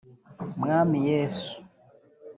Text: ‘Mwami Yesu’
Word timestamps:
‘Mwami 0.59 0.97
Yesu’ 1.09 1.53